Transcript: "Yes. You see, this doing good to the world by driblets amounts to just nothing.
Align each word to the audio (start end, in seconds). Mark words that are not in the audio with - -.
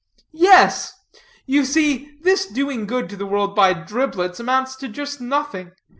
"Yes. 0.33 0.95
You 1.45 1.63
see, 1.63 2.17
this 2.23 2.47
doing 2.47 2.87
good 2.87 3.07
to 3.09 3.15
the 3.15 3.27
world 3.27 3.53
by 3.55 3.71
driblets 3.75 4.39
amounts 4.39 4.75
to 4.77 4.87
just 4.87 5.21
nothing. 5.21 5.73